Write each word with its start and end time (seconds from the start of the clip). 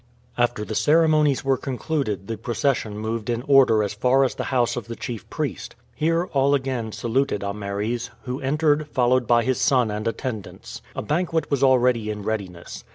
After 0.35 0.65
the 0.65 0.73
ceremonies 0.73 1.45
were 1.45 1.57
concluded 1.59 2.25
the 2.25 2.35
procession 2.35 2.97
moved 2.97 3.29
in 3.29 3.43
order 3.43 3.83
as 3.83 3.93
far 3.93 4.23
as 4.23 4.33
the 4.33 4.45
house 4.45 4.75
of 4.75 4.87
the 4.87 4.95
chief 4.95 5.29
priest. 5.29 5.75
Here 5.93 6.25
all 6.33 6.55
again 6.55 6.91
saluted 6.91 7.43
Ameres, 7.43 8.09
who 8.23 8.39
entered, 8.41 8.87
followed 8.87 9.27
by 9.27 9.43
his 9.43 9.59
son 9.61 9.91
and 9.91 10.07
attendants. 10.07 10.81
A 10.95 11.03
banquet 11.03 11.51
was 11.51 11.61
already 11.61 12.09
in 12.09 12.23
readiness. 12.23 12.83